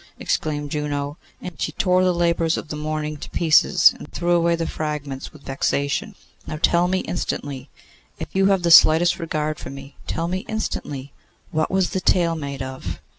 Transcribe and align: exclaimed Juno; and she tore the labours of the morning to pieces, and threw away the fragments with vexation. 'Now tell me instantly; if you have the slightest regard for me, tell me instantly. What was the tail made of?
exclaimed 0.19 0.71
Juno; 0.71 1.19
and 1.43 1.61
she 1.61 1.73
tore 1.73 2.03
the 2.03 2.11
labours 2.11 2.57
of 2.57 2.69
the 2.69 2.75
morning 2.75 3.17
to 3.17 3.29
pieces, 3.29 3.93
and 3.99 4.11
threw 4.11 4.31
away 4.31 4.55
the 4.55 4.65
fragments 4.65 5.31
with 5.31 5.43
vexation. 5.43 6.15
'Now 6.47 6.57
tell 6.59 6.87
me 6.87 7.01
instantly; 7.01 7.69
if 8.17 8.29
you 8.33 8.47
have 8.47 8.63
the 8.63 8.71
slightest 8.71 9.19
regard 9.19 9.59
for 9.59 9.69
me, 9.69 9.95
tell 10.07 10.27
me 10.27 10.39
instantly. 10.49 11.13
What 11.51 11.69
was 11.69 11.91
the 11.91 12.01
tail 12.01 12.33
made 12.33 12.63
of? 12.63 12.99